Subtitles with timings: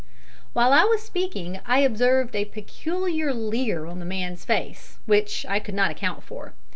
[0.53, 5.59] While I was speaking I observed a peculiar leer on the man's face, which I
[5.59, 6.55] could not account for.